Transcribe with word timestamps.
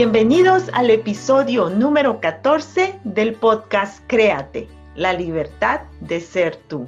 Bienvenidos 0.00 0.70
al 0.74 0.90
episodio 0.90 1.70
número 1.70 2.20
14 2.20 3.00
del 3.02 3.34
podcast 3.34 4.00
Créate, 4.06 4.68
la 4.94 5.12
libertad 5.12 5.80
de 5.98 6.20
ser 6.20 6.54
tú. 6.54 6.86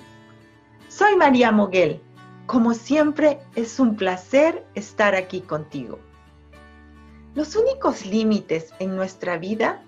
Soy 0.86 1.16
María 1.16 1.50
Moguel. 1.50 2.00
Como 2.46 2.72
siempre, 2.72 3.40
es 3.56 3.80
un 3.80 3.96
placer 3.96 4.64
estar 4.76 5.16
aquí 5.16 5.40
contigo. 5.40 5.98
Los 7.34 7.56
únicos 7.56 8.06
límites 8.06 8.72
en 8.78 8.94
nuestra 8.94 9.38
vida 9.38 9.82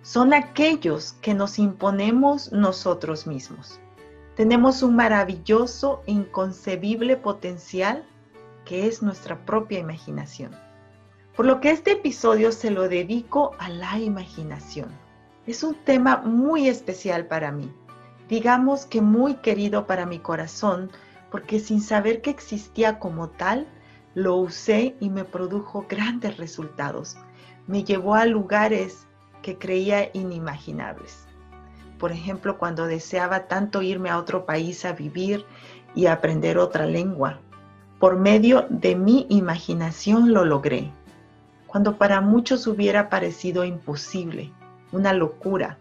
son 0.00 0.32
aquellos 0.32 1.12
que 1.20 1.34
nos 1.34 1.58
imponemos 1.58 2.50
nosotros 2.50 3.26
mismos. 3.26 3.78
Tenemos 4.36 4.82
un 4.82 4.96
maravilloso 4.96 6.02
e 6.06 6.12
inconcebible 6.12 7.18
potencial 7.18 8.06
que 8.64 8.86
es 8.86 9.02
nuestra 9.02 9.44
propia 9.44 9.80
imaginación. 9.80 10.63
Por 11.36 11.46
lo 11.46 11.60
que 11.60 11.72
este 11.72 11.92
episodio 11.92 12.52
se 12.52 12.70
lo 12.70 12.88
dedico 12.88 13.56
a 13.58 13.68
la 13.68 13.98
imaginación. 13.98 14.88
Es 15.48 15.64
un 15.64 15.74
tema 15.74 16.18
muy 16.18 16.68
especial 16.68 17.26
para 17.26 17.50
mí, 17.50 17.72
digamos 18.28 18.86
que 18.86 19.00
muy 19.00 19.34
querido 19.34 19.84
para 19.84 20.06
mi 20.06 20.20
corazón, 20.20 20.92
porque 21.32 21.58
sin 21.58 21.80
saber 21.80 22.22
que 22.22 22.30
existía 22.30 23.00
como 23.00 23.30
tal, 23.30 23.66
lo 24.14 24.36
usé 24.36 24.94
y 25.00 25.10
me 25.10 25.24
produjo 25.24 25.86
grandes 25.88 26.36
resultados. 26.36 27.16
Me 27.66 27.82
llevó 27.82 28.14
a 28.14 28.26
lugares 28.26 29.08
que 29.42 29.58
creía 29.58 30.10
inimaginables. 30.12 31.26
Por 31.98 32.12
ejemplo, 32.12 32.58
cuando 32.58 32.86
deseaba 32.86 33.48
tanto 33.48 33.82
irme 33.82 34.08
a 34.08 34.18
otro 34.18 34.46
país 34.46 34.84
a 34.84 34.92
vivir 34.92 35.44
y 35.96 36.06
aprender 36.06 36.58
otra 36.58 36.86
lengua. 36.86 37.40
Por 37.98 38.20
medio 38.20 38.66
de 38.70 38.94
mi 38.94 39.26
imaginación 39.30 40.32
lo 40.32 40.44
logré 40.44 40.92
cuando 41.74 41.98
para 41.98 42.20
muchos 42.20 42.68
hubiera 42.68 43.08
parecido 43.10 43.64
imposible, 43.64 44.52
una 44.92 45.12
locura, 45.12 45.76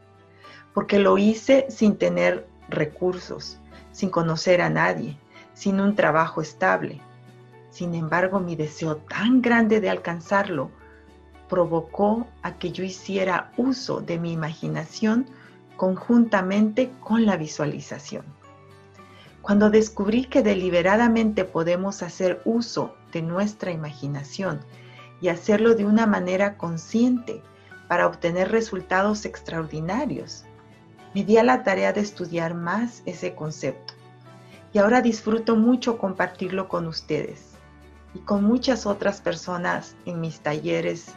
porque 0.73 0.97
lo 0.97 1.19
hice 1.19 1.67
sin 1.69 1.97
tener 1.97 2.47
recursos, 2.67 3.59
sin 3.91 4.09
conocer 4.09 4.59
a 4.63 4.71
nadie, 4.71 5.19
sin 5.53 5.79
un 5.79 5.95
trabajo 5.95 6.41
estable. 6.41 6.99
Sin 7.69 7.93
embargo, 7.93 8.39
mi 8.39 8.55
deseo 8.55 8.95
tan 8.95 9.43
grande 9.43 9.81
de 9.81 9.91
alcanzarlo 9.91 10.71
provocó 11.47 12.25
a 12.41 12.57
que 12.57 12.71
yo 12.71 12.83
hiciera 12.83 13.51
uso 13.55 14.01
de 14.01 14.17
mi 14.17 14.31
imaginación 14.31 15.27
conjuntamente 15.77 16.89
con 17.01 17.27
la 17.27 17.37
visualización. 17.37 18.25
Cuando 19.43 19.69
descubrí 19.69 20.25
que 20.25 20.41
deliberadamente 20.41 21.45
podemos 21.45 22.01
hacer 22.01 22.41
uso 22.45 22.95
de 23.11 23.21
nuestra 23.21 23.69
imaginación 23.69 24.59
y 25.23 25.29
hacerlo 25.29 25.73
de 25.73 25.85
una 25.85 26.05
manera 26.05 26.57
consciente 26.57 27.41
para 27.87 28.07
obtener 28.07 28.51
resultados 28.51 29.23
extraordinarios. 29.23 30.43
Me 31.15 31.23
di 31.23 31.37
a 31.37 31.43
la 31.43 31.63
tarea 31.63 31.93
de 31.93 32.01
estudiar 32.01 32.55
más 32.55 33.01
ese 33.05 33.33
concepto 33.33 33.93
y 34.73 34.79
ahora 34.79 35.01
disfruto 35.01 35.55
mucho 35.55 35.97
compartirlo 35.97 36.67
con 36.67 36.87
ustedes 36.87 37.53
y 38.13 38.19
con 38.19 38.43
muchas 38.43 38.85
otras 38.85 39.21
personas 39.21 39.95
en 40.05 40.19
mis 40.19 40.41
talleres 40.41 41.15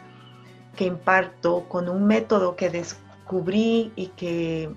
que 0.77 0.85
imparto 0.85 1.67
con 1.67 1.89
un 1.89 2.07
método 2.07 2.55
que 2.55 2.69
descubrí 2.69 3.91
y 3.97 4.07
que 4.15 4.69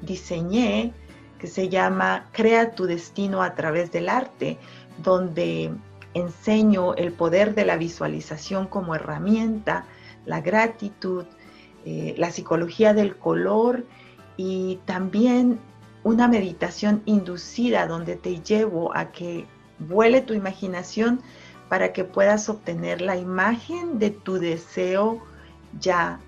diseñé 0.00 0.94
que 1.40 1.48
se 1.48 1.68
llama 1.68 2.28
Crea 2.30 2.70
tu 2.76 2.86
destino 2.86 3.42
a 3.42 3.56
través 3.56 3.90
del 3.90 4.08
arte, 4.08 4.58
donde 5.02 5.72
enseño 6.14 6.94
el 6.94 7.12
poder 7.12 7.54
de 7.54 7.64
la 7.64 7.76
visualización 7.76 8.66
como 8.66 8.94
herramienta, 8.94 9.84
la 10.26 10.40
gratitud, 10.40 11.24
eh, 11.84 12.14
la 12.18 12.30
psicología 12.30 12.94
del 12.94 13.16
color 13.16 13.84
y 14.36 14.80
también 14.84 15.58
una 16.02 16.28
meditación 16.28 17.02
inducida 17.04 17.86
donde 17.86 18.16
te 18.16 18.40
llevo 18.40 18.96
a 18.96 19.12
que 19.12 19.46
vuele 19.78 20.20
tu 20.20 20.34
imaginación 20.34 21.20
para 21.68 21.92
que 21.92 22.04
puedas 22.04 22.48
obtener 22.48 23.00
la 23.00 23.16
imagen 23.16 23.98
de 23.98 24.10
tu 24.10 24.38
deseo 24.38 25.22
ya 25.78 26.20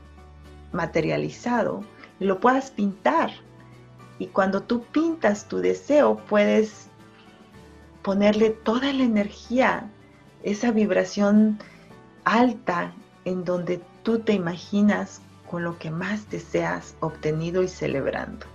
materializado 0.72 1.82
y 2.20 2.25
lo 2.25 2.38
puedas 2.38 2.70
pintar. 2.70 3.31
Y 4.19 4.28
cuando 4.28 4.62
tú 4.62 4.84
pintas 4.84 5.49
tu 5.49 5.59
deseo 5.59 6.16
puedes 6.28 6.88
ponerle 8.02 8.50
toda 8.50 8.92
la 8.92 9.04
energía, 9.04 9.90
esa 10.42 10.70
vibración 10.72 11.58
alta 12.24 12.92
en 13.24 13.44
donde 13.44 13.80
tú 14.02 14.18
te 14.18 14.32
imaginas 14.32 15.20
con 15.48 15.64
lo 15.64 15.78
que 15.78 15.90
más 15.90 16.30
deseas 16.30 16.96
obtenido 17.00 17.62
y 17.62 17.68
celebrando. 17.68 18.46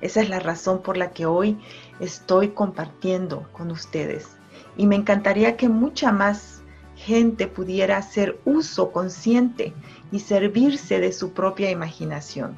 Esa 0.00 0.22
es 0.22 0.30
la 0.30 0.40
razón 0.40 0.82
por 0.82 0.96
la 0.96 1.10
que 1.10 1.26
hoy 1.26 1.58
estoy 2.00 2.48
compartiendo 2.48 3.46
con 3.52 3.70
ustedes. 3.70 4.28
Y 4.76 4.86
me 4.86 4.96
encantaría 4.96 5.56
que 5.56 5.68
mucha 5.68 6.10
más 6.10 6.62
gente 6.96 7.46
pudiera 7.46 7.98
hacer 7.98 8.40
uso 8.44 8.92
consciente 8.92 9.74
y 10.10 10.20
servirse 10.20 11.00
de 11.00 11.12
su 11.12 11.32
propia 11.32 11.70
imaginación. 11.70 12.56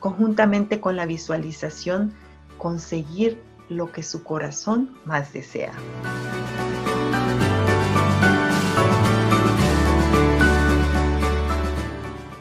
Conjuntamente 0.00 0.80
con 0.80 0.96
la 0.96 1.06
visualización, 1.06 2.14
conseguir 2.58 3.40
lo 3.68 3.92
que 3.92 4.02
su 4.02 4.22
corazón 4.22 4.96
más 5.04 5.32
desea. 5.32 5.72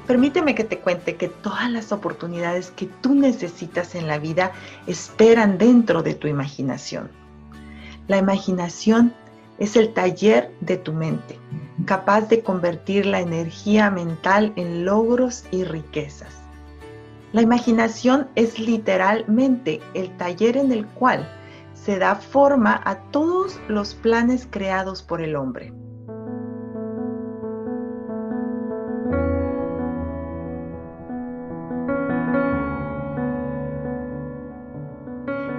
Permíteme 0.07 0.53
que 0.53 0.63
te 0.63 0.79
cuente 0.79 1.15
que 1.15 1.29
todas 1.29 1.69
las 1.71 1.91
oportunidades 1.91 2.69
que 2.69 2.85
tú 2.85 3.15
necesitas 3.15 3.95
en 3.95 4.07
la 4.07 4.19
vida 4.19 4.51
esperan 4.85 5.57
dentro 5.57 6.03
de 6.03 6.13
tu 6.13 6.27
imaginación. 6.27 7.09
La 8.07 8.17
imaginación 8.17 9.13
es 9.57 9.75
el 9.75 9.93
taller 9.93 10.51
de 10.61 10.77
tu 10.77 10.93
mente, 10.93 11.39
capaz 11.85 12.29
de 12.29 12.43
convertir 12.43 13.07
la 13.07 13.19
energía 13.19 13.89
mental 13.89 14.53
en 14.55 14.85
logros 14.85 15.45
y 15.49 15.63
riquezas. 15.63 16.44
La 17.35 17.41
imaginación 17.41 18.29
es 18.35 18.59
literalmente 18.59 19.81
el 19.93 20.15
taller 20.15 20.55
en 20.55 20.71
el 20.71 20.87
cual 20.87 21.29
se 21.73 21.99
da 21.99 22.15
forma 22.15 22.81
a 22.85 23.11
todos 23.11 23.59
los 23.67 23.93
planes 23.93 24.47
creados 24.49 25.03
por 25.03 25.19
el 25.21 25.35
hombre. 25.35 25.73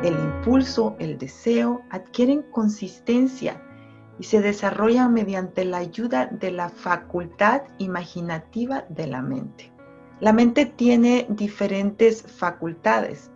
El 0.03 0.15
impulso, 0.15 0.97
el 0.99 1.19
deseo 1.19 1.83
adquieren 1.91 2.41
consistencia 2.53 3.63
y 4.19 4.25
se 4.25 4.41
desarrollan 4.41 5.13
mediante 5.13 5.67
la 5.67 5.77
ayuda 5.77 6.25
de 6.25 6.53
la 6.53 6.71
facultad 6.71 7.65
imaginativa 7.77 8.87
de 8.89 9.07
la 9.09 9.21
mente. 9.21 9.76
La 10.21 10.33
mente 10.33 10.65
tiene 10.65 11.27
diferentes 11.29 12.23
facultades 12.23 13.31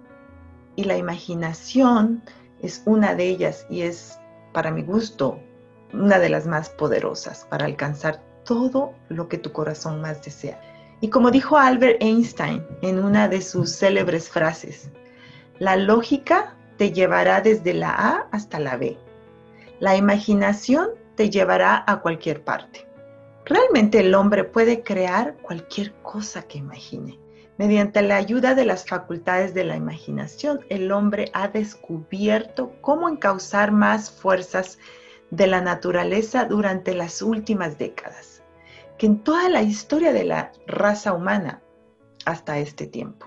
y 0.77 0.85
la 0.85 0.97
imaginación 0.97 2.23
es 2.63 2.83
una 2.87 3.15
de 3.15 3.29
ellas 3.29 3.67
y 3.69 3.83
es, 3.83 4.19
para 4.55 4.71
mi 4.71 4.83
gusto, 4.83 5.39
una 5.93 6.19
de 6.19 6.31
las 6.31 6.47
más 6.47 6.71
poderosas 6.71 7.47
para 7.51 7.67
alcanzar 7.67 8.23
todo 8.45 8.95
lo 9.11 9.29
que 9.29 9.37
tu 9.37 9.53
corazón 9.53 10.01
más 10.01 10.23
desea. 10.23 10.59
Y 11.03 11.09
como 11.09 11.31
dijo 11.31 11.59
Albert 11.59 12.03
Einstein 12.03 12.65
en 12.81 13.03
una 13.03 13.29
de 13.29 13.43
sus 13.43 13.77
célebres 13.77 14.31
frases, 14.31 14.91
la 15.59 15.77
lógica 15.77 16.57
te 16.79 16.93
llevará 16.93 17.43
desde 17.43 17.75
la 17.75 17.91
A 17.91 18.29
hasta 18.33 18.59
la 18.59 18.79
B. 18.79 18.97
La 19.81 19.97
imaginación 19.97 20.89
te 21.15 21.29
llevará 21.29 21.85
a 21.87 22.01
cualquier 22.01 22.43
parte. 22.43 22.90
Realmente 23.51 23.99
el 23.99 24.15
hombre 24.15 24.45
puede 24.45 24.85
crear 24.85 25.37
cualquier 25.43 25.93
cosa 26.03 26.43
que 26.43 26.59
imagine. 26.59 27.19
Mediante 27.59 28.01
la 28.01 28.15
ayuda 28.15 28.55
de 28.55 28.65
las 28.65 28.87
facultades 28.87 29.55
de 29.55 29.65
la 29.65 29.75
imaginación, 29.75 30.61
el 30.69 30.93
hombre 30.93 31.33
ha 31.33 31.49
descubierto 31.49 32.71
cómo 32.81 33.09
encauzar 33.09 33.73
más 33.73 34.09
fuerzas 34.09 34.79
de 35.33 35.49
la 35.49 35.61
naturaleza 35.61 36.45
durante 36.45 36.95
las 36.95 37.23
últimas 37.23 37.77
décadas, 37.77 38.45
que 38.97 39.07
en 39.07 39.25
toda 39.25 39.49
la 39.49 39.63
historia 39.63 40.13
de 40.13 40.23
la 40.23 40.53
raza 40.69 41.13
humana 41.13 41.61
hasta 42.27 42.57
este 42.61 42.87
tiempo. 42.87 43.27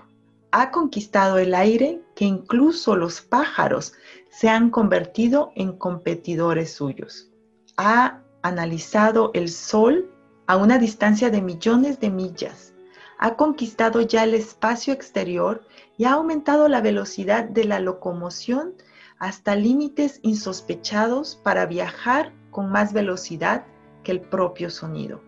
Ha 0.52 0.70
conquistado 0.70 1.36
el 1.36 1.54
aire 1.54 2.00
que 2.16 2.24
incluso 2.24 2.96
los 2.96 3.20
pájaros 3.20 3.92
se 4.30 4.48
han 4.48 4.70
convertido 4.70 5.52
en 5.54 5.76
competidores 5.76 6.72
suyos. 6.72 7.30
Ha 7.76 8.22
analizado 8.40 9.30
el 9.34 9.50
sol 9.50 10.10
a 10.46 10.56
una 10.56 10.78
distancia 10.78 11.30
de 11.30 11.40
millones 11.40 12.00
de 12.00 12.10
millas. 12.10 12.74
Ha 13.18 13.36
conquistado 13.36 14.00
ya 14.00 14.24
el 14.24 14.34
espacio 14.34 14.92
exterior 14.92 15.66
y 15.96 16.04
ha 16.04 16.12
aumentado 16.12 16.68
la 16.68 16.80
velocidad 16.80 17.44
de 17.44 17.64
la 17.64 17.80
locomoción 17.80 18.74
hasta 19.18 19.54
límites 19.56 20.20
insospechados 20.22 21.36
para 21.36 21.66
viajar 21.66 22.32
con 22.50 22.70
más 22.70 22.92
velocidad 22.92 23.64
que 24.02 24.12
el 24.12 24.20
propio 24.20 24.70
sonido. 24.70 25.22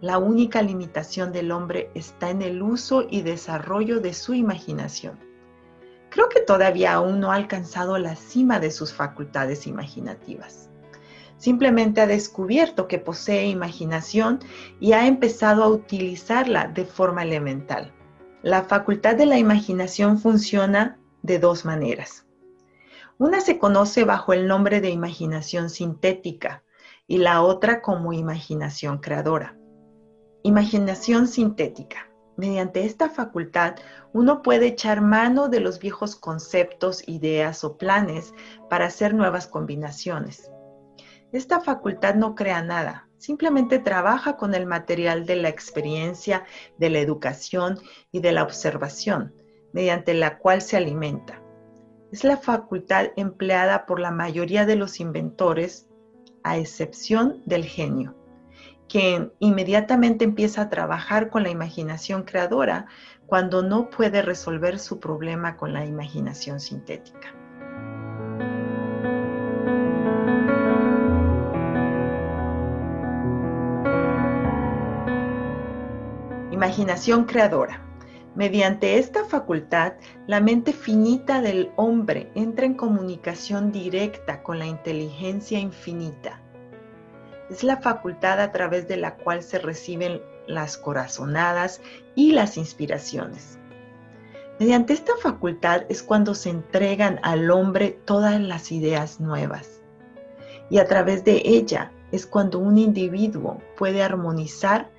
La 0.00 0.18
única 0.18 0.62
limitación 0.62 1.30
del 1.30 1.52
hombre 1.52 1.90
está 1.94 2.30
en 2.30 2.40
el 2.40 2.62
uso 2.62 3.06
y 3.08 3.20
desarrollo 3.20 4.00
de 4.00 4.14
su 4.14 4.32
imaginación. 4.32 5.18
Creo 6.08 6.28
que 6.28 6.40
todavía 6.40 6.94
aún 6.94 7.20
no 7.20 7.30
ha 7.30 7.36
alcanzado 7.36 7.98
la 7.98 8.16
cima 8.16 8.58
de 8.58 8.70
sus 8.70 8.92
facultades 8.92 9.66
imaginativas. 9.66 10.69
Simplemente 11.40 12.02
ha 12.02 12.06
descubierto 12.06 12.86
que 12.86 12.98
posee 12.98 13.46
imaginación 13.46 14.40
y 14.78 14.92
ha 14.92 15.06
empezado 15.06 15.64
a 15.64 15.68
utilizarla 15.68 16.66
de 16.66 16.84
forma 16.84 17.22
elemental. 17.22 17.94
La 18.42 18.64
facultad 18.64 19.16
de 19.16 19.24
la 19.24 19.38
imaginación 19.38 20.18
funciona 20.18 20.98
de 21.22 21.38
dos 21.38 21.64
maneras. 21.64 22.26
Una 23.16 23.40
se 23.40 23.58
conoce 23.58 24.04
bajo 24.04 24.34
el 24.34 24.46
nombre 24.46 24.82
de 24.82 24.90
imaginación 24.90 25.70
sintética 25.70 26.62
y 27.06 27.16
la 27.16 27.40
otra 27.40 27.80
como 27.80 28.12
imaginación 28.12 28.98
creadora. 28.98 29.56
Imaginación 30.42 31.26
sintética. 31.26 32.10
Mediante 32.36 32.84
esta 32.84 33.08
facultad 33.08 33.76
uno 34.12 34.42
puede 34.42 34.66
echar 34.66 35.00
mano 35.00 35.48
de 35.48 35.60
los 35.60 35.78
viejos 35.78 36.16
conceptos, 36.16 37.02
ideas 37.08 37.64
o 37.64 37.78
planes 37.78 38.34
para 38.68 38.86
hacer 38.86 39.14
nuevas 39.14 39.46
combinaciones. 39.46 40.50
Esta 41.32 41.60
facultad 41.60 42.16
no 42.16 42.34
crea 42.34 42.60
nada, 42.60 43.08
simplemente 43.18 43.78
trabaja 43.78 44.36
con 44.36 44.52
el 44.54 44.66
material 44.66 45.26
de 45.26 45.36
la 45.36 45.48
experiencia, 45.48 46.44
de 46.78 46.90
la 46.90 46.98
educación 46.98 47.78
y 48.10 48.20
de 48.20 48.32
la 48.32 48.42
observación, 48.42 49.32
mediante 49.72 50.12
la 50.14 50.38
cual 50.38 50.60
se 50.60 50.76
alimenta. 50.76 51.40
Es 52.10 52.24
la 52.24 52.36
facultad 52.36 53.10
empleada 53.16 53.86
por 53.86 54.00
la 54.00 54.10
mayoría 54.10 54.66
de 54.66 54.74
los 54.74 54.98
inventores, 54.98 55.86
a 56.42 56.56
excepción 56.56 57.42
del 57.46 57.64
genio, 57.64 58.16
quien 58.88 59.32
inmediatamente 59.38 60.24
empieza 60.24 60.62
a 60.62 60.68
trabajar 60.68 61.30
con 61.30 61.44
la 61.44 61.50
imaginación 61.50 62.24
creadora 62.24 62.86
cuando 63.26 63.62
no 63.62 63.90
puede 63.90 64.22
resolver 64.22 64.80
su 64.80 64.98
problema 64.98 65.56
con 65.56 65.72
la 65.72 65.84
imaginación 65.84 66.58
sintética. 66.58 67.34
Imaginación 76.60 77.24
creadora. 77.24 77.80
Mediante 78.34 78.98
esta 78.98 79.24
facultad, 79.24 79.94
la 80.26 80.40
mente 80.40 80.74
finita 80.74 81.40
del 81.40 81.72
hombre 81.76 82.30
entra 82.34 82.66
en 82.66 82.74
comunicación 82.74 83.72
directa 83.72 84.42
con 84.42 84.58
la 84.58 84.66
inteligencia 84.66 85.58
infinita. 85.58 86.38
Es 87.48 87.64
la 87.64 87.78
facultad 87.78 88.42
a 88.42 88.52
través 88.52 88.86
de 88.88 88.98
la 88.98 89.16
cual 89.16 89.42
se 89.42 89.58
reciben 89.58 90.20
las 90.46 90.76
corazonadas 90.76 91.80
y 92.14 92.32
las 92.32 92.58
inspiraciones. 92.58 93.58
Mediante 94.58 94.92
esta 94.92 95.16
facultad 95.16 95.84
es 95.88 96.02
cuando 96.02 96.34
se 96.34 96.50
entregan 96.50 97.20
al 97.22 97.50
hombre 97.50 97.98
todas 98.04 98.38
las 98.38 98.70
ideas 98.70 99.18
nuevas. 99.18 99.80
Y 100.68 100.76
a 100.76 100.86
través 100.86 101.24
de 101.24 101.40
ella 101.42 101.90
es 102.12 102.26
cuando 102.26 102.58
un 102.58 102.76
individuo 102.76 103.62
puede 103.78 104.02
armonizar 104.02 104.90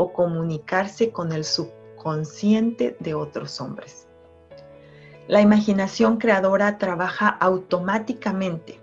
o 0.00 0.14
comunicarse 0.14 1.12
con 1.12 1.30
el 1.30 1.44
subconsciente 1.44 2.96
de 3.00 3.12
otros 3.12 3.60
hombres. 3.60 4.08
La 5.28 5.42
imaginación 5.42 6.16
creadora 6.16 6.78
trabaja 6.78 7.28
automáticamente. 7.28 8.80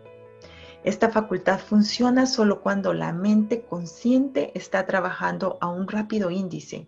Esta 0.83 1.09
facultad 1.09 1.57
funciona 1.57 2.27
solo 2.27 2.61
cuando 2.61 2.93
la 2.93 3.13
mente 3.13 3.65
consciente 3.65 4.51
está 4.53 4.85
trabajando 4.85 5.57
a 5.59 5.69
un 5.69 5.87
rápido 5.87 6.29
índice. 6.29 6.87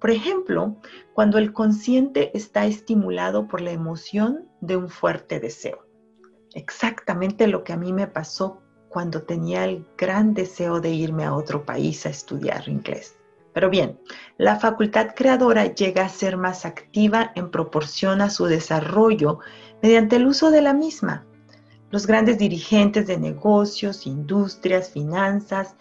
Por 0.00 0.10
ejemplo, 0.10 0.76
cuando 1.12 1.36
el 1.36 1.52
consciente 1.52 2.34
está 2.34 2.64
estimulado 2.64 3.46
por 3.46 3.60
la 3.60 3.72
emoción 3.72 4.48
de 4.62 4.76
un 4.76 4.88
fuerte 4.88 5.38
deseo. 5.38 5.86
Exactamente 6.54 7.46
lo 7.46 7.62
que 7.62 7.74
a 7.74 7.76
mí 7.76 7.92
me 7.92 8.06
pasó 8.06 8.62
cuando 8.88 9.24
tenía 9.24 9.66
el 9.66 9.86
gran 9.98 10.32
deseo 10.32 10.80
de 10.80 10.92
irme 10.92 11.24
a 11.24 11.34
otro 11.34 11.66
país 11.66 12.06
a 12.06 12.08
estudiar 12.08 12.66
inglés. 12.70 13.15
Pero 13.56 13.70
bien, 13.70 13.98
la 14.36 14.56
facultad 14.56 15.14
creadora 15.16 15.64
llega 15.72 16.04
a 16.04 16.10
ser 16.10 16.36
más 16.36 16.66
activa 16.66 17.32
en 17.36 17.50
proporción 17.50 18.20
a 18.20 18.28
su 18.28 18.44
desarrollo 18.44 19.38
mediante 19.82 20.16
el 20.16 20.26
uso 20.26 20.50
de 20.50 20.60
la 20.60 20.74
misma. 20.74 21.24
Los 21.90 22.06
grandes 22.06 22.36
dirigentes 22.36 23.06
de 23.06 23.16
negocios, 23.16 24.06
industrias, 24.06 24.90
finanzas 24.90 25.74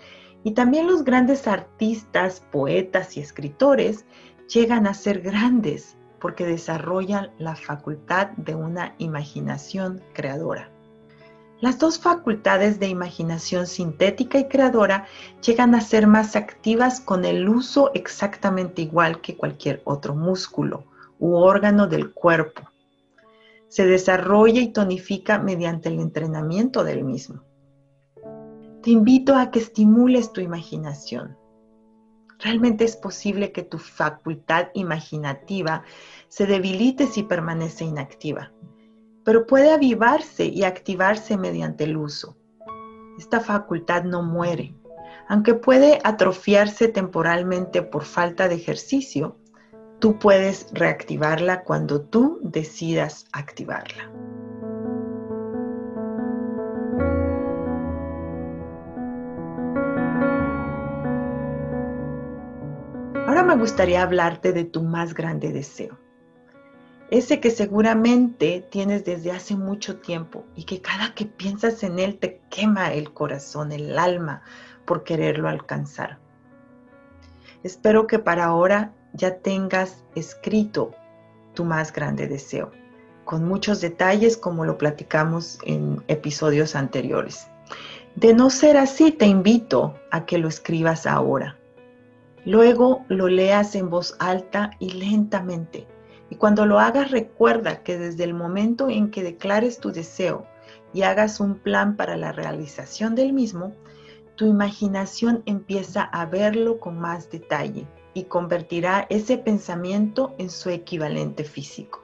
y 0.46 0.51
también 0.51 0.88
los 0.88 1.03
grandes 1.03 1.50
artistas, 1.50 2.39
poetas 2.50 3.17
y 3.17 3.20
escritores 3.20 4.05
llegan 4.48 4.88
a 4.88 4.94
ser 4.94 5.20
grandes 5.20 5.98
porque 6.22 6.46
desarrollan 6.46 7.32
la 7.39 7.58
facultad 7.58 8.29
de 8.38 8.55
una 8.55 8.96
imaginación 9.00 10.01
creadora. 10.13 10.72
Las 11.62 11.79
dos 11.79 12.00
facultades 12.00 12.79
de 12.79 12.89
imaginación 12.89 13.65
sintética 13.65 14.38
y 14.38 14.50
creadora 14.50 15.07
llegan 15.41 15.74
a 15.74 15.79
ser 15.79 16.05
más 16.05 16.35
activas 16.35 17.00
con 17.00 17.24
el 17.24 17.47
uso 17.47 17.91
exactamente 17.93 18.81
igual 18.81 19.21
que 19.21 19.38
cualquier 19.38 19.81
otro 19.85 20.15
músculo 20.15 20.83
u 21.17 21.35
órgano 21.35 21.88
del 21.88 22.12
cuerpo. 22.13 22.69
Se 23.69 23.85
desarrolla 23.85 24.59
y 24.59 24.74
tonifica 24.74 25.39
mediante 25.39 25.88
el 25.88 26.01
entrenamiento 26.01 26.83
del 26.83 27.05
mismo. 27.05 27.41
Te 28.83 28.91
invito 28.91 29.33
a 29.33 29.50
que 29.50 29.59
estimules 29.59 30.33
tu 30.33 30.41
imaginación. 30.41 31.38
Realmente 32.38 32.83
es 32.83 32.97
posible 32.97 33.53
que 33.53 33.63
tu 33.63 33.79
facultad 33.79 34.67
imaginativa 34.74 35.83
se 36.27 36.45
debilite 36.45 37.07
si 37.07 37.24
permanece 37.24 37.85
inactiva 37.85 38.51
pero 39.25 39.48
puede 39.48 39.74
avivarse 39.74 40.46
y 40.46 40.63
activarse 40.63 41.36
mediante 41.36 41.84
el 41.84 41.98
uso. 41.98 42.38
Esta 43.17 43.41
facultad 43.41 44.03
no 44.03 44.22
muere, 44.22 44.75
aunque 45.27 45.55
puede 45.55 46.00
atrofiarse 46.03 46.88
temporalmente 46.88 47.82
por 47.82 48.03
falta 48.03 48.48
de 48.48 48.55
ejercicio, 48.55 49.38
tú 50.00 50.20
puedes 50.20 50.67
reactivarla 50.74 51.63
cuando 51.63 52.01
tú 52.01 52.39
decidas 52.44 53.25
activarla. 53.34 54.12
Ahora 63.27 63.44
me 63.44 63.55
gustaría 63.55 64.03
hablarte 64.03 64.53
de 64.53 64.65
tu 64.65 64.84
más 64.84 65.15
grande 65.15 65.51
deseo 65.51 66.04
ese 67.12 67.39
que 67.39 67.51
seguramente 67.51 68.65
tienes 68.71 69.05
desde 69.05 69.31
hace 69.31 69.55
mucho 69.55 69.97
tiempo 69.97 70.43
y 70.55 70.63
que 70.63 70.81
cada 70.81 71.13
que 71.13 71.25
piensas 71.25 71.83
en 71.83 72.00
él 72.00 72.17
te 72.17 72.41
quema 72.50 72.93
el 72.93 73.13
corazón, 73.13 73.71
el 73.71 73.97
alma 74.00 74.41
por 74.85 75.03
quererlo 75.03 75.47
alcanzar. 75.47 76.17
Espero 77.63 78.07
que 78.07 78.19
para 78.19 78.45
ahora 78.45 78.93
ya 79.13 79.38
tengas 79.38 80.03
escrito 80.15 80.93
tu 81.53 81.63
más 81.63 81.93
grande 81.93 82.27
deseo, 82.27 82.71
con 83.24 83.45
muchos 83.45 83.81
detalles 83.81 84.35
como 84.38 84.65
lo 84.65 84.77
platicamos 84.77 85.59
en 85.63 86.03
episodios 86.07 86.75
anteriores. 86.75 87.47
De 88.15 88.33
no 88.33 88.50
ser 88.50 88.77
así, 88.77 89.12
te 89.12 89.25
invito 89.25 89.95
a 90.12 90.25
que 90.25 90.38
lo 90.38 90.47
escribas 90.47 91.05
ahora. 91.05 91.57
Luego 92.45 93.03
lo 93.09 93.27
leas 93.27 93.75
en 93.75 93.89
voz 93.89 94.15
alta 94.19 94.71
y 94.79 94.91
lentamente. 94.91 95.88
Y 96.29 96.36
cuando 96.36 96.65
lo 96.65 96.79
hagas, 96.79 97.12
recuerda 97.12 97.84
que 97.84 97.98
desde 97.98 98.24
el 98.24 98.34
momento 98.34 98.89
en 98.89 99.12
que 99.12 99.24
declares 99.24 99.79
tu 99.79 99.91
deseo 99.91 100.46
y 100.94 101.03
hagas 101.03 101.39
un 101.39 101.55
plan 101.55 101.96
para 101.96 102.17
la 102.17 102.32
realización 102.32 103.15
del 103.15 103.34
mismo, 103.34 103.74
tu 104.36 104.48
imaginación 104.48 105.44
empieza 105.46 106.03
a 106.03 106.25
verlo 106.25 106.79
con 106.79 107.00
más 107.00 107.29
detalle 107.29 107.88
y 108.13 108.24
convertirá 108.24 109.05
ese 109.10 109.38
pensamiento 109.38 110.34
en 110.38 110.50
su 110.50 110.70
equivalente 110.70 111.44
físico. 111.44 112.03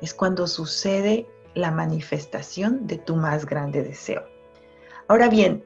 Es 0.00 0.14
cuando 0.14 0.46
sucede 0.46 1.26
la 1.54 1.70
manifestación 1.70 2.86
de 2.86 2.98
tu 2.98 3.16
más 3.16 3.46
grande 3.46 3.82
deseo. 3.82 4.24
Ahora 5.08 5.28
bien, 5.28 5.64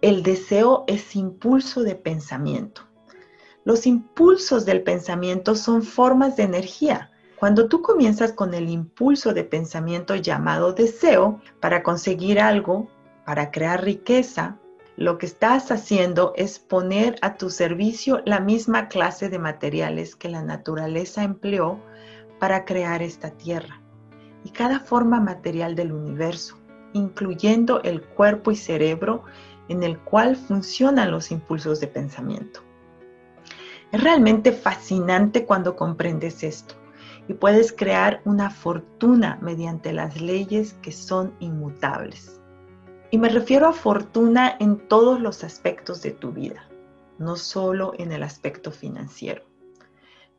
el 0.00 0.22
deseo 0.22 0.84
es 0.88 1.14
impulso 1.16 1.82
de 1.82 1.94
pensamiento. 1.94 2.82
Los 3.64 3.86
impulsos 3.86 4.64
del 4.64 4.82
pensamiento 4.82 5.54
son 5.54 5.82
formas 5.82 6.36
de 6.36 6.42
energía. 6.42 7.11
Cuando 7.42 7.66
tú 7.66 7.82
comienzas 7.82 8.30
con 8.30 8.54
el 8.54 8.70
impulso 8.70 9.34
de 9.34 9.42
pensamiento 9.42 10.14
llamado 10.14 10.74
deseo 10.74 11.40
para 11.58 11.82
conseguir 11.82 12.38
algo, 12.38 12.88
para 13.26 13.50
crear 13.50 13.82
riqueza, 13.82 14.60
lo 14.96 15.18
que 15.18 15.26
estás 15.26 15.72
haciendo 15.72 16.34
es 16.36 16.60
poner 16.60 17.16
a 17.20 17.34
tu 17.34 17.50
servicio 17.50 18.22
la 18.26 18.38
misma 18.38 18.86
clase 18.86 19.28
de 19.28 19.40
materiales 19.40 20.14
que 20.14 20.28
la 20.28 20.44
naturaleza 20.44 21.24
empleó 21.24 21.80
para 22.38 22.64
crear 22.64 23.02
esta 23.02 23.30
tierra 23.30 23.82
y 24.44 24.50
cada 24.50 24.78
forma 24.78 25.18
material 25.18 25.74
del 25.74 25.90
universo, 25.90 26.60
incluyendo 26.92 27.82
el 27.82 28.02
cuerpo 28.02 28.52
y 28.52 28.56
cerebro 28.56 29.24
en 29.68 29.82
el 29.82 29.98
cual 29.98 30.36
funcionan 30.36 31.10
los 31.10 31.32
impulsos 31.32 31.80
de 31.80 31.88
pensamiento. 31.88 32.60
Es 33.90 34.00
realmente 34.00 34.52
fascinante 34.52 35.44
cuando 35.44 35.74
comprendes 35.74 36.44
esto 36.44 36.76
puedes 37.32 37.72
crear 37.72 38.20
una 38.24 38.50
fortuna 38.50 39.38
mediante 39.40 39.92
las 39.92 40.20
leyes 40.20 40.74
que 40.82 40.92
son 40.92 41.34
inmutables. 41.40 42.40
Y 43.10 43.18
me 43.18 43.28
refiero 43.28 43.68
a 43.68 43.72
fortuna 43.72 44.56
en 44.58 44.88
todos 44.88 45.20
los 45.20 45.44
aspectos 45.44 46.02
de 46.02 46.12
tu 46.12 46.32
vida, 46.32 46.68
no 47.18 47.36
solo 47.36 47.92
en 47.98 48.10
el 48.12 48.22
aspecto 48.22 48.70
financiero. 48.70 49.44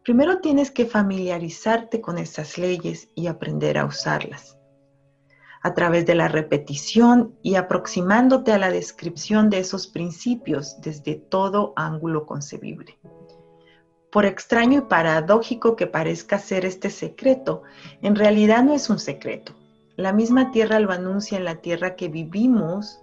Primero 0.04 0.40
tienes 0.42 0.70
que 0.72 0.86
familiarizarte 0.86 2.02
con 2.02 2.18
esas 2.18 2.58
leyes 2.58 3.10
y 3.16 3.28
aprender 3.28 3.78
a 3.78 3.86
usarlas. 3.86 4.58
A 5.62 5.74
través 5.74 6.06
de 6.06 6.16
la 6.16 6.28
repetición 6.28 7.38
y 7.42 7.56
aproximándote 7.56 8.52
a 8.52 8.58
la 8.58 8.70
descripción 8.70 9.50
de 9.50 9.60
esos 9.60 9.88
principios 9.88 10.82
desde 10.82 11.16
todo 11.16 11.72
ángulo 11.78 12.26
concebible. 12.26 13.00
Por 14.14 14.26
extraño 14.26 14.78
y 14.78 14.82
paradójico 14.82 15.76
que 15.76 15.88
parezca 15.88 16.40
ser 16.40 16.64
este 16.66 16.90
secreto, 16.90 17.64
en 18.02 18.16
realidad 18.16 18.64
no 18.64 18.74
es 18.74 18.90
un 18.90 19.00
secreto 19.00 19.54
la 19.96 20.12
misma 20.12 20.52
Tierra 20.52 20.80
lo 20.80 20.92
anuncia 20.92 21.38
en 21.38 21.46
la 21.46 21.56
Tierra 21.56 21.96
que 21.96 22.08
vivimos, 22.08 23.00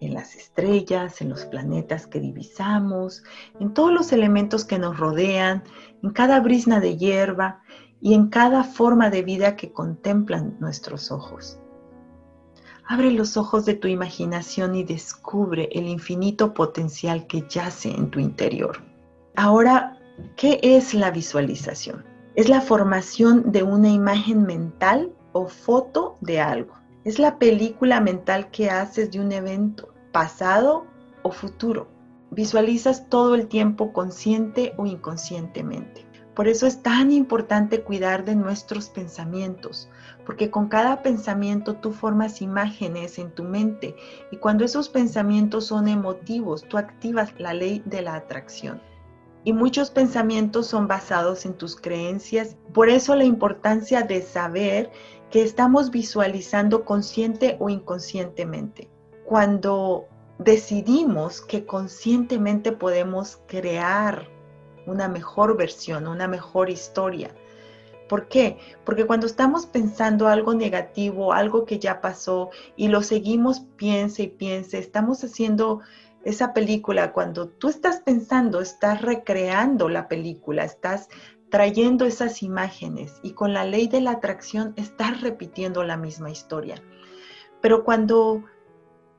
en 0.00 0.14
las 0.14 0.34
estrellas, 0.34 1.22
en 1.22 1.30
los 1.30 1.46
planetas 1.46 2.06
que 2.06 2.20
divisamos, 2.20 3.22
en 3.60 3.72
todos 3.72 3.92
los 3.92 4.12
elementos 4.12 4.64
que 4.64 4.78
nos 4.78 4.98
rodean, 4.98 5.62
en 6.02 6.10
cada 6.10 6.40
brisna 6.40 6.80
de 6.80 6.96
hierba 6.98 7.62
y 8.00 8.14
en 8.14 8.28
cada 8.28 8.64
forma 8.64 9.10
de 9.10 9.22
vida 9.22 9.56
que 9.56 9.72
contemplan 9.72 10.56
nuestros 10.60 11.10
ojos. 11.10 11.58
Abre 12.84 13.12
los 13.12 13.36
ojos 13.36 13.64
de 13.64 13.74
tu 13.74 13.88
imaginación 13.88 14.74
y 14.74 14.84
descubre 14.84 15.68
el 15.72 15.86
infinito 15.86 16.52
potencial 16.52 17.26
que 17.26 17.46
yace 17.48 17.90
en 17.90 18.10
tu 18.10 18.18
interior. 18.18 18.82
Ahora, 19.36 19.98
¿qué 20.36 20.58
es 20.62 20.94
la 20.94 21.10
visualización? 21.10 22.04
Es 22.34 22.48
la 22.48 22.60
formación 22.60 23.52
de 23.52 23.62
una 23.62 23.88
imagen 23.88 24.44
mental 24.44 25.12
o 25.32 25.48
foto 25.48 26.16
de 26.20 26.40
algo. 26.40 26.74
Es 27.04 27.18
la 27.18 27.38
película 27.38 28.00
mental 28.00 28.50
que 28.50 28.70
haces 28.70 29.10
de 29.10 29.20
un 29.20 29.32
evento, 29.32 29.92
pasado 30.12 30.86
o 31.22 31.30
futuro. 31.30 31.88
Visualizas 32.30 33.08
todo 33.08 33.34
el 33.34 33.48
tiempo 33.48 33.92
consciente 33.92 34.72
o 34.76 34.86
inconscientemente. 34.86 36.06
Por 36.34 36.48
eso 36.48 36.66
es 36.66 36.82
tan 36.82 37.12
importante 37.12 37.82
cuidar 37.82 38.24
de 38.24 38.34
nuestros 38.34 38.88
pensamientos, 38.88 39.90
porque 40.24 40.50
con 40.50 40.68
cada 40.68 41.02
pensamiento 41.02 41.74
tú 41.76 41.92
formas 41.92 42.40
imágenes 42.40 43.18
en 43.18 43.30
tu 43.32 43.44
mente 43.44 43.94
y 44.30 44.38
cuando 44.38 44.64
esos 44.64 44.88
pensamientos 44.88 45.66
son 45.66 45.88
emotivos, 45.88 46.62
tú 46.62 46.78
activas 46.78 47.38
la 47.38 47.52
ley 47.52 47.82
de 47.84 48.00
la 48.00 48.14
atracción 48.14 48.80
y 49.44 49.52
muchos 49.52 49.90
pensamientos 49.90 50.66
son 50.66 50.86
basados 50.86 51.46
en 51.46 51.54
tus 51.54 51.76
creencias. 51.76 52.56
Por 52.72 52.88
eso 52.88 53.16
la 53.16 53.24
importancia 53.24 54.02
de 54.02 54.22
saber 54.22 54.90
que 55.30 55.42
estamos 55.42 55.90
visualizando 55.90 56.84
consciente 56.84 57.56
o 57.58 57.68
inconscientemente. 57.68 58.88
Cuando 59.24 60.06
decidimos 60.38 61.40
que 61.40 61.64
conscientemente 61.64 62.72
podemos 62.72 63.40
crear 63.46 64.28
una 64.86 65.08
mejor 65.08 65.56
versión, 65.56 66.06
una 66.06 66.28
mejor 66.28 66.70
historia. 66.70 67.34
¿Por 68.08 68.28
qué? 68.28 68.58
Porque 68.84 69.06
cuando 69.06 69.26
estamos 69.26 69.64
pensando 69.64 70.28
algo 70.28 70.54
negativo, 70.54 71.32
algo 71.32 71.64
que 71.64 71.78
ya 71.78 72.00
pasó 72.00 72.50
y 72.76 72.88
lo 72.88 73.02
seguimos 73.02 73.60
piense 73.76 74.24
y 74.24 74.28
piense, 74.28 74.78
estamos 74.78 75.24
haciendo 75.24 75.80
esa 76.24 76.52
película, 76.52 77.12
cuando 77.12 77.48
tú 77.48 77.68
estás 77.68 78.00
pensando, 78.00 78.60
estás 78.60 79.02
recreando 79.02 79.88
la 79.88 80.06
película, 80.06 80.64
estás 80.64 81.08
trayendo 81.50 82.04
esas 82.04 82.42
imágenes 82.42 83.18
y 83.22 83.32
con 83.32 83.52
la 83.52 83.64
ley 83.64 83.88
de 83.88 84.00
la 84.00 84.12
atracción 84.12 84.72
estás 84.76 85.20
repitiendo 85.20 85.82
la 85.82 85.96
misma 85.96 86.30
historia. 86.30 86.76
Pero 87.60 87.84
cuando 87.84 88.44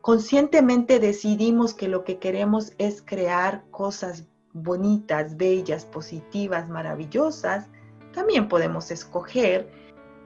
conscientemente 0.01 0.99
decidimos 0.99 1.73
que 1.73 1.87
lo 1.87 2.03
que 2.03 2.19
queremos 2.19 2.73
es 2.77 3.01
crear 3.01 3.65
cosas 3.69 4.25
bonitas, 4.53 5.35
bellas, 5.35 5.85
positivas, 5.85 6.69
maravillosas, 6.69 7.67
también 8.13 8.47
podemos 8.47 8.91
escoger 8.91 9.69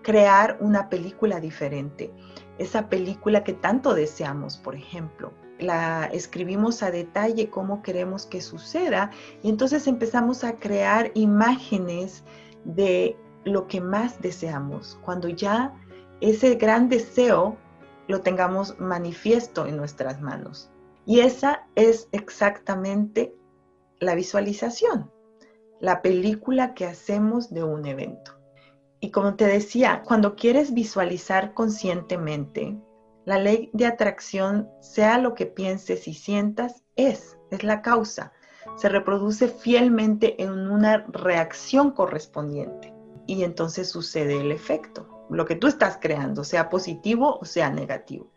crear 0.04 0.58
una 0.62 0.90
película 0.90 1.40
diferente. 1.40 2.14
Esa 2.60 2.88
película 2.88 3.44
que 3.44 3.54
tanto 3.54 3.94
deseamos, 3.94 4.58
por 4.58 4.76
ejemplo 4.76 5.34
la 5.60 6.06
escribimos 6.06 6.84
a 6.84 6.92
detalle 6.92 7.50
cómo 7.50 7.82
queremos 7.82 8.26
que 8.26 8.42
suceda 8.42 9.12
y 9.42 9.50
entonces 9.50 9.88
empezamos 9.88 10.44
a 10.44 10.56
crear 10.56 11.12
imágenes 11.16 12.24
de 12.64 13.18
lo 13.44 13.68
que 13.68 13.82
más 13.82 14.22
deseamos, 14.22 15.00
cuando 15.04 15.30
ya 15.30 15.74
ese 16.22 16.56
gran 16.56 16.90
deseo 16.90 17.58
lo 18.08 18.22
tengamos 18.22 18.80
manifiesto 18.80 19.66
en 19.66 19.78
nuestras 19.78 20.22
manos. 20.22 20.70
Y 21.06 21.22
esa 21.22 21.68
es 21.76 22.10
exactamente 22.12 23.34
la 24.00 24.16
visualización, 24.16 25.12
la 25.80 26.02
película 26.02 26.74
que 26.74 26.86
hacemos 26.86 27.54
de 27.54 27.64
un 27.64 27.86
evento. 27.86 28.34
Y 29.00 29.12
como 29.12 29.36
te 29.36 29.46
decía, 29.46 30.04
cuando 30.06 30.36
quieres 30.36 30.74
visualizar 30.74 31.54
conscientemente, 31.54 32.78
la 33.28 33.38
ley 33.38 33.70
de 33.74 33.86
atracción, 33.86 34.70
sea 34.80 35.18
lo 35.18 35.36
que 35.36 35.46
pienses 35.46 36.08
y 36.08 36.14
sientas, 36.14 36.86
es, 36.96 37.38
es 37.52 37.62
la 37.62 37.82
causa. 37.82 38.32
Se 38.78 38.88
reproduce 38.88 39.50
fielmente 39.50 40.42
en 40.42 40.52
una 40.72 41.06
reacción 41.10 41.92
correspondiente 41.92 42.94
y 43.26 43.44
entonces 43.44 43.90
sucede 43.90 44.40
el 44.40 44.54
efecto, 44.54 45.26
lo 45.30 45.44
que 45.44 45.56
tú 45.56 45.68
estás 45.68 45.98
creando, 46.02 46.46
sea 46.46 46.70
positivo 46.70 47.38
o 47.42 47.44
sea 47.44 47.70
negativo. 47.70 48.32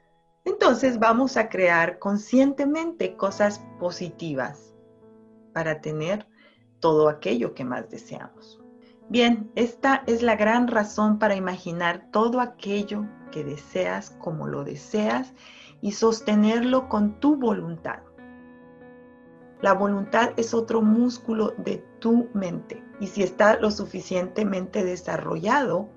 Entonces 0.44 0.98
vamos 0.98 1.36
a 1.36 1.48
crear 1.48 2.00
conscientemente 2.00 3.16
cosas 3.16 3.64
positivas 3.78 4.74
para 5.54 5.80
tener 5.80 6.26
todo 6.80 7.08
aquello 7.08 7.54
que 7.54 7.64
más 7.64 7.88
deseamos. 7.90 8.60
Bien, 9.08 9.52
esta 9.54 10.02
es 10.08 10.22
la 10.22 10.34
gran 10.34 10.66
razón 10.66 11.20
para 11.20 11.36
imaginar 11.36 12.10
todo 12.10 12.40
aquello 12.40 13.06
que 13.30 13.44
deseas 13.44 14.10
como 14.18 14.46
lo 14.46 14.64
deseas 14.64 15.32
y 15.80 15.92
sostenerlo 15.92 16.88
con 16.88 17.20
tu 17.20 17.36
voluntad. 17.36 18.00
La 19.62 19.74
voluntad 19.74 20.30
es 20.36 20.54
otro 20.54 20.80
músculo 20.80 21.54
de 21.58 21.84
tu 21.98 22.28
mente 22.32 22.82
y 22.98 23.06
si 23.06 23.22
está 23.22 23.58
lo 23.58 23.70
suficientemente 23.70 24.84
desarrollado, 24.84 25.88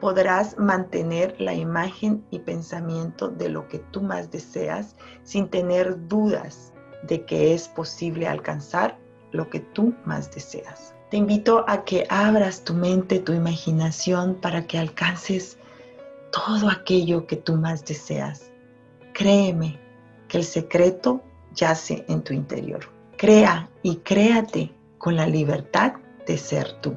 podrás 0.00 0.56
mantener 0.58 1.34
la 1.40 1.54
imagen 1.54 2.24
y 2.30 2.38
pensamiento 2.38 3.28
de 3.28 3.48
lo 3.48 3.66
que 3.68 3.78
tú 3.78 4.02
más 4.02 4.30
deseas 4.30 4.96
sin 5.24 5.48
tener 5.48 6.08
dudas 6.08 6.72
de 7.02 7.24
que 7.24 7.54
es 7.54 7.68
posible 7.68 8.28
alcanzar 8.28 8.96
lo 9.32 9.50
que 9.50 9.60
tú 9.60 9.94
más 10.04 10.30
deseas. 10.32 10.94
Te 11.10 11.16
invito 11.16 11.64
a 11.68 11.84
que 11.84 12.06
abras 12.10 12.64
tu 12.64 12.74
mente, 12.74 13.18
tu 13.18 13.32
imaginación 13.32 14.34
para 14.36 14.66
que 14.66 14.78
alcances 14.78 15.58
todo 16.32 16.68
aquello 16.68 17.26
que 17.26 17.36
tú 17.36 17.56
más 17.56 17.84
deseas. 17.84 18.50
Créeme 19.12 19.78
que 20.28 20.38
el 20.38 20.44
secreto 20.44 21.22
yace 21.54 22.04
en 22.08 22.22
tu 22.22 22.34
interior. 22.34 22.80
Crea 23.16 23.68
y 23.82 23.96
créate 23.96 24.70
con 24.98 25.16
la 25.16 25.26
libertad 25.26 25.94
de 26.26 26.38
ser 26.38 26.72
tú. 26.80 26.96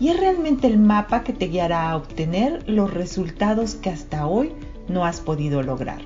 y 0.00 0.08
es 0.08 0.18
realmente 0.18 0.66
el 0.66 0.78
mapa 0.78 1.22
que 1.22 1.34
te 1.34 1.48
guiará 1.48 1.90
a 1.90 1.96
obtener 1.96 2.68
los 2.68 2.92
resultados 2.92 3.74
que 3.74 3.90
hasta 3.90 4.26
hoy 4.26 4.52
no 4.88 5.04
has 5.04 5.20
podido 5.20 5.62
lograr. 5.62 6.00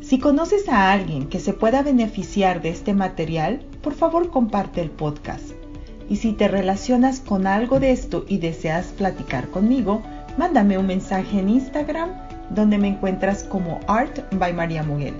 Si 0.00 0.18
conoces 0.18 0.68
a 0.68 0.92
alguien 0.92 1.28
que 1.28 1.40
se 1.40 1.52
pueda 1.52 1.82
beneficiar 1.82 2.60
de 2.60 2.70
este 2.70 2.94
material, 2.94 3.60
por 3.80 3.94
favor 3.94 4.30
comparte 4.30 4.80
el 4.80 4.90
podcast. 4.90 5.52
Y 6.08 6.16
si 6.16 6.32
te 6.32 6.48
relacionas 6.48 7.20
con 7.20 7.46
algo 7.46 7.80
de 7.80 7.92
esto 7.92 8.24
y 8.28 8.38
deseas 8.38 8.86
platicar 8.86 9.48
conmigo, 9.48 10.02
mándame 10.36 10.78
un 10.78 10.86
mensaje 10.86 11.38
en 11.38 11.48
Instagram 11.48 12.10
donde 12.50 12.78
me 12.78 12.88
encuentras 12.88 13.42
como 13.44 13.80
Art 13.88 14.32
by 14.34 14.52
María 14.52 14.82
Muguel 14.82 15.14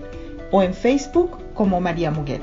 o 0.53 0.63
en 0.63 0.75
Facebook 0.75 1.39
como 1.55 1.81
María 1.81 2.11
Muguel. 2.11 2.43